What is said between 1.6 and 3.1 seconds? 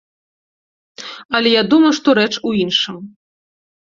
думаю, што рэч у іншым.